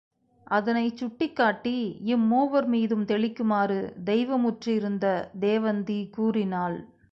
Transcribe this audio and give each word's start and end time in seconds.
அதனைச் 0.47 0.97
சுட்டிக் 0.97 1.35
காட்டி 1.35 1.73
இம்மூவர் 2.05 2.67
மீதும் 2.67 3.05
தெளிக்குமாறு 3.05 3.77
தெய்வ 4.03 4.37
முற்றிருந்த 4.37 5.05
தேவந்தி 5.39 6.09
கூறினாள். 6.09 6.79